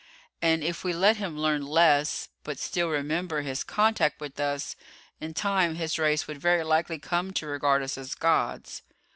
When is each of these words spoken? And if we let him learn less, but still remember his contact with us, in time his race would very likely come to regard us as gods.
And 0.41 0.63
if 0.63 0.83
we 0.83 0.93
let 0.93 1.17
him 1.17 1.37
learn 1.37 1.63
less, 1.63 2.29
but 2.43 2.57
still 2.57 2.89
remember 2.89 3.41
his 3.43 3.63
contact 3.63 4.19
with 4.19 4.39
us, 4.39 4.75
in 5.19 5.35
time 5.35 5.75
his 5.75 5.99
race 5.99 6.25
would 6.25 6.39
very 6.39 6.63
likely 6.63 6.97
come 6.97 7.31
to 7.33 7.45
regard 7.45 7.83
us 7.83 7.99
as 7.99 8.15
gods. 8.15 8.81